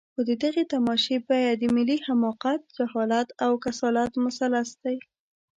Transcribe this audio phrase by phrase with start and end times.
[0.13, 4.97] خو د دغې تماشې بیه د ملي حماقت، جهالت او کسالت مثلث دی.